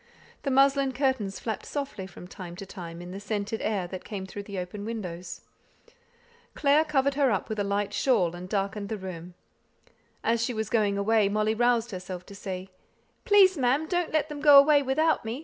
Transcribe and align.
The 0.41 0.49
muslin 0.49 0.93
curtains 0.93 1.39
flapped 1.39 1.67
softly 1.67 2.07
from 2.07 2.27
time 2.27 2.55
to 2.55 2.65
time 2.65 3.03
in 3.03 3.11
the 3.11 3.19
scented 3.19 3.61
air 3.61 3.85
that 3.89 4.03
came 4.03 4.25
through 4.25 4.41
the 4.41 4.57
open 4.57 4.83
windows. 4.83 5.41
Clare 6.55 6.83
covered 6.83 7.13
her 7.13 7.29
up 7.29 7.49
with 7.49 7.59
a 7.59 7.63
light 7.63 7.93
shawl, 7.93 8.33
and 8.35 8.49
darkened 8.49 8.89
the 8.89 8.97
room. 8.97 9.35
As 10.23 10.43
she 10.43 10.55
was 10.55 10.71
going 10.71 10.97
away 10.97 11.29
Molly 11.29 11.53
roused 11.53 11.91
herself 11.91 12.25
to 12.25 12.33
say, 12.33 12.69
"Please, 13.25 13.55
ma'am, 13.59 13.85
don't 13.85 14.11
let 14.11 14.27
them 14.27 14.39
go 14.41 14.57
away 14.57 14.81
without 14.81 15.23
me. 15.23 15.39